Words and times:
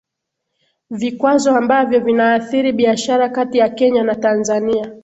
Vikwazo 0.89 1.55
ambavyo 1.55 1.99
vinaathiri 1.99 2.71
biashara 2.71 3.29
kati 3.29 3.57
ya 3.57 3.69
Kenya 3.69 4.03
na 4.03 4.15
Tanzania 4.15 4.95